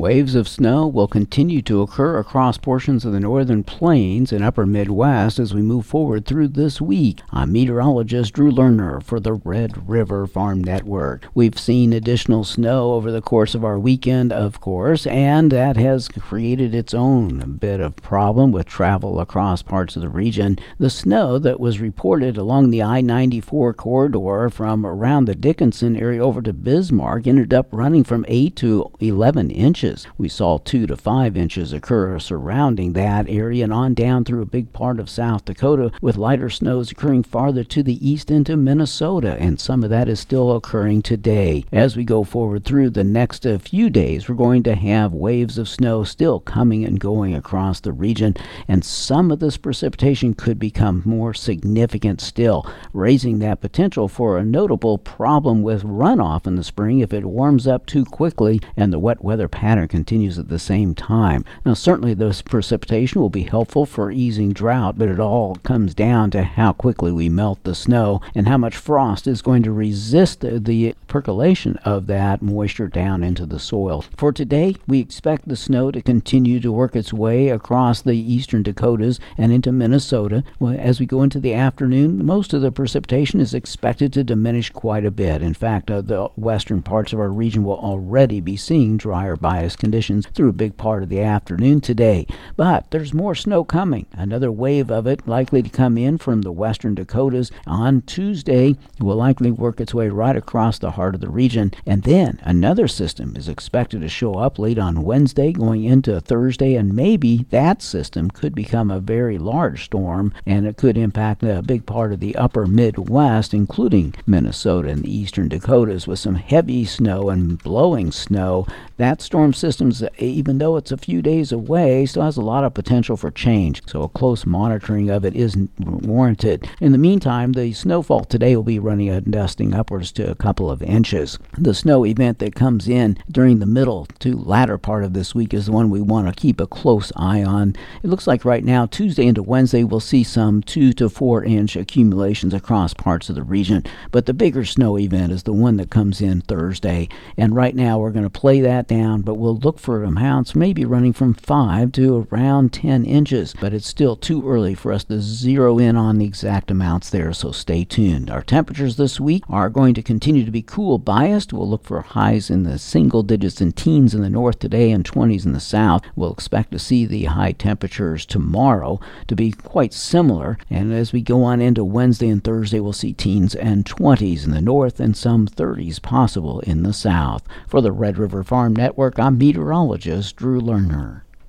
Waves 0.00 0.36
of 0.36 0.46
snow 0.46 0.86
will 0.86 1.08
continue 1.08 1.60
to 1.62 1.82
occur 1.82 2.20
across 2.20 2.56
portions 2.56 3.04
of 3.04 3.12
the 3.12 3.18
northern 3.18 3.64
plains 3.64 4.30
and 4.30 4.44
upper 4.44 4.64
Midwest 4.64 5.40
as 5.40 5.52
we 5.52 5.60
move 5.60 5.86
forward 5.86 6.24
through 6.24 6.46
this 6.46 6.80
week. 6.80 7.20
I'm 7.32 7.50
meteorologist 7.50 8.32
Drew 8.32 8.52
Lerner 8.52 9.02
for 9.02 9.18
the 9.18 9.32
Red 9.32 9.88
River 9.88 10.28
Farm 10.28 10.62
Network. 10.62 11.26
We've 11.34 11.58
seen 11.58 11.92
additional 11.92 12.44
snow 12.44 12.92
over 12.92 13.10
the 13.10 13.20
course 13.20 13.56
of 13.56 13.64
our 13.64 13.76
weekend, 13.76 14.32
of 14.32 14.60
course, 14.60 15.04
and 15.08 15.50
that 15.50 15.76
has 15.76 16.06
created 16.06 16.76
its 16.76 16.94
own 16.94 17.56
bit 17.56 17.80
of 17.80 17.96
problem 17.96 18.52
with 18.52 18.68
travel 18.68 19.18
across 19.18 19.62
parts 19.62 19.96
of 19.96 20.02
the 20.02 20.08
region. 20.08 20.60
The 20.78 20.90
snow 20.90 21.40
that 21.40 21.58
was 21.58 21.80
reported 21.80 22.36
along 22.36 22.70
the 22.70 22.84
I 22.84 23.00
94 23.00 23.74
corridor 23.74 24.48
from 24.48 24.86
around 24.86 25.24
the 25.24 25.34
Dickinson 25.34 25.96
area 25.96 26.24
over 26.24 26.40
to 26.40 26.52
Bismarck 26.52 27.26
ended 27.26 27.52
up 27.52 27.66
running 27.72 28.04
from 28.04 28.24
8 28.28 28.54
to 28.54 28.92
11 29.00 29.50
inches 29.50 29.87
inches. 29.88 30.06
We 30.18 30.28
saw 30.28 30.58
two 30.58 30.86
to 30.86 30.96
five 30.96 31.36
inches 31.36 31.72
occur 31.72 32.18
surrounding 32.18 32.92
that 32.92 33.28
area 33.28 33.64
and 33.64 33.72
on 33.72 33.94
down 33.94 34.24
through 34.24 34.42
a 34.42 34.46
big 34.46 34.72
part 34.72 35.00
of 35.00 35.08
South 35.08 35.44
Dakota, 35.44 35.90
with 36.02 36.16
lighter 36.16 36.50
snows 36.50 36.92
occurring 36.92 37.22
farther 37.22 37.64
to 37.64 37.82
the 37.82 38.06
east 38.06 38.30
into 38.30 38.56
Minnesota, 38.56 39.36
and 39.40 39.58
some 39.58 39.82
of 39.82 39.90
that 39.90 40.08
is 40.08 40.20
still 40.20 40.54
occurring 40.54 41.02
today. 41.02 41.64
As 41.72 41.96
we 41.96 42.04
go 42.04 42.24
forward 42.24 42.64
through 42.64 42.90
the 42.90 43.04
next 43.04 43.46
uh, 43.46 43.58
few 43.58 43.88
days, 43.90 44.28
we're 44.28 44.34
going 44.34 44.62
to 44.64 44.74
have 44.74 45.12
waves 45.12 45.58
of 45.58 45.68
snow 45.68 46.04
still 46.04 46.40
coming 46.40 46.84
and 46.84 47.00
going 47.00 47.34
across 47.34 47.80
the 47.80 47.92
region, 47.92 48.34
and 48.66 48.84
some 48.84 49.30
of 49.30 49.38
this 49.38 49.56
precipitation 49.56 50.34
could 50.34 50.58
become 50.58 51.02
more 51.04 51.32
significant 51.32 52.20
still, 52.20 52.66
raising 52.92 53.38
that 53.38 53.60
potential 53.60 54.08
for 54.08 54.36
a 54.36 54.44
notable 54.44 54.98
problem 54.98 55.62
with 55.62 55.82
runoff 55.82 56.46
in 56.46 56.56
the 56.56 56.64
spring 56.64 56.98
if 56.98 57.12
it 57.12 57.24
warms 57.24 57.66
up 57.66 57.86
too 57.86 58.04
quickly 58.04 58.60
and 58.76 58.92
the 58.92 58.98
wet 58.98 59.22
weather 59.22 59.48
pattern 59.48 59.77
pattern 59.78 59.88
continues 59.88 60.40
at 60.40 60.48
the 60.48 60.58
same 60.58 60.92
time. 60.92 61.44
Now, 61.64 61.74
certainly, 61.74 62.12
this 62.12 62.42
precipitation 62.42 63.20
will 63.20 63.30
be 63.30 63.44
helpful 63.44 63.86
for 63.86 64.10
easing 64.10 64.52
drought, 64.52 64.98
but 64.98 65.08
it 65.08 65.20
all 65.20 65.54
comes 65.56 65.94
down 65.94 66.32
to 66.32 66.42
how 66.42 66.72
quickly 66.72 67.12
we 67.12 67.28
melt 67.28 67.62
the 67.62 67.76
snow 67.76 68.20
and 68.34 68.48
how 68.48 68.58
much 68.58 68.76
frost 68.76 69.28
is 69.28 69.40
going 69.40 69.62
to 69.62 69.72
resist 69.72 70.40
the, 70.40 70.94
percolation 71.06 71.76
of 71.84 72.06
that 72.06 72.42
moisture 72.42 72.88
down 72.88 73.22
into 73.22 73.46
the 73.46 73.58
soil. 73.58 74.04
For 74.16 74.32
today, 74.32 74.74
we 74.86 74.98
expect 74.98 75.48
the 75.48 75.56
snow 75.56 75.90
to 75.90 76.02
continue 76.02 76.60
to 76.60 76.72
work 76.72 76.94
its 76.94 77.12
way 77.12 77.48
across 77.48 78.02
the 78.02 78.12
eastern 78.12 78.62
Dakotas 78.62 79.18
and 79.38 79.52
into 79.52 79.72
Minnesota. 79.72 80.44
As 80.60 81.00
we 81.00 81.06
go 81.06 81.22
into 81.22 81.40
the 81.40 81.54
afternoon, 81.54 82.26
most 82.26 82.52
of 82.52 82.60
the 82.60 82.72
precipitation 82.72 83.40
is 83.40 83.54
expected 83.54 84.12
to 84.12 84.24
diminish 84.24 84.70
quite 84.70 85.06
a 85.06 85.10
bit. 85.10 85.40
In 85.40 85.54
fact, 85.54 85.90
uh, 85.90 86.02
the 86.02 86.28
western 86.36 86.82
parts 86.82 87.12
of 87.12 87.20
our 87.20 87.30
region 87.30 87.64
will 87.64 87.78
already 87.78 88.40
be 88.40 88.56
seeing 88.56 88.98
drier 88.98 89.36
conditions 89.76 90.26
through 90.34 90.48
a 90.48 90.52
big 90.52 90.76
part 90.76 91.02
of 91.02 91.08
the 91.08 91.20
afternoon 91.20 91.80
today. 91.80 92.26
But 92.56 92.90
there's 92.90 93.14
more 93.14 93.34
snow 93.34 93.64
coming. 93.64 94.06
Another 94.12 94.50
wave 94.50 94.90
of 94.90 95.06
it 95.06 95.26
likely 95.26 95.62
to 95.62 95.68
come 95.68 95.98
in 95.98 96.18
from 96.18 96.42
the 96.42 96.52
western 96.52 96.94
Dakotas 96.94 97.50
on 97.66 98.02
Tuesday 98.02 98.76
will 99.00 99.16
likely 99.16 99.50
work 99.50 99.80
its 99.80 99.94
way 99.94 100.08
right 100.08 100.36
across 100.36 100.78
the 100.78 100.92
heart 100.92 101.14
of 101.14 101.20
the 101.20 101.30
region. 101.30 101.72
And 101.86 102.02
then 102.02 102.40
another 102.42 102.88
system 102.88 103.36
is 103.36 103.48
expected 103.48 104.00
to 104.00 104.08
show 104.08 104.34
up 104.34 104.58
late 104.58 104.78
on 104.78 105.02
Wednesday 105.02 105.52
going 105.52 105.84
into 105.84 106.20
Thursday, 106.20 106.74
and 106.74 106.94
maybe 106.94 107.46
that 107.50 107.82
system 107.82 108.30
could 108.30 108.54
become 108.54 108.90
a 108.90 109.00
very 109.00 109.38
large 109.38 109.84
storm 109.84 110.32
and 110.46 110.66
it 110.66 110.76
could 110.76 110.96
impact 110.96 111.42
a 111.42 111.62
big 111.62 111.86
part 111.86 112.12
of 112.12 112.20
the 112.20 112.36
upper 112.36 112.66
Midwest, 112.66 113.54
including 113.54 114.14
Minnesota 114.26 114.88
and 114.88 115.02
the 115.02 115.14
eastern 115.14 115.48
Dakotas, 115.48 116.06
with 116.06 116.18
some 116.18 116.34
heavy 116.36 116.84
snow 116.84 117.30
and 117.30 117.62
blowing 117.62 118.10
snow. 118.12 118.66
That 118.96 119.22
storm 119.22 119.47
systems, 119.52 120.02
uh, 120.02 120.08
even 120.18 120.58
though 120.58 120.76
it's 120.76 120.92
a 120.92 120.96
few 120.96 121.22
days 121.22 121.52
away, 121.52 122.06
still 122.06 122.22
has 122.22 122.36
a 122.36 122.42
lot 122.42 122.64
of 122.64 122.74
potential 122.74 123.16
for 123.16 123.30
change. 123.30 123.82
So 123.86 124.02
a 124.02 124.08
close 124.08 124.46
monitoring 124.46 125.10
of 125.10 125.24
it 125.24 125.34
is 125.34 125.56
warranted. 125.78 126.68
In 126.80 126.92
the 126.92 126.98
meantime, 126.98 127.52
the 127.52 127.72
snowfall 127.72 128.24
today 128.24 128.56
will 128.56 128.62
be 128.62 128.78
running 128.78 129.10
a 129.10 129.20
dusting 129.20 129.74
upwards 129.74 130.12
to 130.12 130.30
a 130.30 130.34
couple 130.34 130.70
of 130.70 130.82
inches. 130.82 131.38
The 131.56 131.74
snow 131.74 132.04
event 132.04 132.38
that 132.38 132.54
comes 132.54 132.88
in 132.88 133.18
during 133.30 133.58
the 133.58 133.66
middle 133.66 134.06
to 134.20 134.36
latter 134.36 134.78
part 134.78 135.04
of 135.04 135.12
this 135.12 135.34
week 135.34 135.54
is 135.54 135.66
the 135.66 135.72
one 135.72 135.90
we 135.90 136.00
want 136.00 136.28
to 136.28 136.40
keep 136.40 136.60
a 136.60 136.66
close 136.66 137.12
eye 137.16 137.42
on. 137.42 137.74
It 138.02 138.08
looks 138.08 138.26
like 138.26 138.44
right 138.44 138.64
now, 138.64 138.86
Tuesday 138.86 139.26
into 139.26 139.42
Wednesday, 139.42 139.84
we'll 139.84 140.00
see 140.00 140.24
some 140.24 140.62
two 140.62 140.92
to 140.94 141.08
four 141.08 141.44
inch 141.44 141.76
accumulations 141.76 142.54
across 142.54 142.94
parts 142.94 143.28
of 143.28 143.34
the 143.34 143.42
region. 143.42 143.84
But 144.10 144.26
the 144.26 144.34
bigger 144.34 144.64
snow 144.64 144.98
event 144.98 145.32
is 145.32 145.44
the 145.44 145.52
one 145.52 145.76
that 145.76 145.90
comes 145.90 146.20
in 146.20 146.42
Thursday. 146.42 147.08
And 147.36 147.54
right 147.54 147.74
now, 147.74 147.98
we're 147.98 148.10
going 148.10 148.24
to 148.24 148.30
play 148.30 148.60
that 148.60 148.88
down, 148.88 149.22
but 149.22 149.34
we'll 149.38 149.56
look 149.56 149.78
for 149.78 150.02
amounts 150.02 150.54
maybe 150.54 150.84
running 150.84 151.12
from 151.12 151.32
5 151.32 151.92
to 151.92 152.26
around 152.30 152.72
10 152.72 153.04
inches, 153.04 153.54
but 153.60 153.72
it's 153.72 153.86
still 153.86 154.16
too 154.16 154.46
early 154.48 154.74
for 154.74 154.92
us 154.92 155.04
to 155.04 155.20
zero 155.20 155.78
in 155.78 155.96
on 155.96 156.18
the 156.18 156.24
exact 156.24 156.70
amounts 156.70 157.10
there, 157.10 157.32
so 157.32 157.52
stay 157.52 157.84
tuned. 157.84 158.30
Our 158.30 158.42
temperatures 158.42 158.96
this 158.96 159.20
week 159.20 159.44
are 159.48 159.70
going 159.70 159.94
to 159.94 160.02
continue 160.02 160.44
to 160.44 160.50
be 160.50 160.62
cool 160.62 160.98
biased. 160.98 161.52
We'll 161.52 161.68
look 161.68 161.84
for 161.84 162.00
highs 162.00 162.50
in 162.50 162.64
the 162.64 162.78
single 162.78 163.22
digits 163.22 163.60
and 163.60 163.74
teens 163.74 164.14
in 164.14 164.22
the 164.22 164.30
north 164.30 164.58
today 164.58 164.90
and 164.90 165.04
20s 165.04 165.46
in 165.46 165.52
the 165.52 165.60
south. 165.60 166.02
We'll 166.16 166.32
expect 166.32 166.72
to 166.72 166.78
see 166.78 167.06
the 167.06 167.26
high 167.26 167.52
temperatures 167.52 168.26
tomorrow 168.26 169.00
to 169.28 169.36
be 169.36 169.52
quite 169.52 169.92
similar, 169.92 170.58
and 170.68 170.92
as 170.92 171.12
we 171.12 171.22
go 171.22 171.44
on 171.44 171.60
into 171.60 171.84
Wednesday 171.84 172.28
and 172.28 172.42
Thursday, 172.42 172.80
we'll 172.80 172.92
see 172.92 173.12
teens 173.12 173.54
and 173.54 173.84
20s 173.84 174.44
in 174.44 174.50
the 174.50 174.60
north 174.60 174.98
and 175.00 175.16
some 175.16 175.46
30s 175.46 176.02
possible 176.02 176.60
in 176.60 176.82
the 176.82 176.92
south. 176.92 177.44
For 177.66 177.80
the 177.80 177.92
Red 177.92 178.18
River 178.18 178.42
Farm 178.42 178.74
Network, 178.74 179.18
Meteorologist 179.30 180.36
Drew 180.36 180.60
Lerner. 180.60 181.22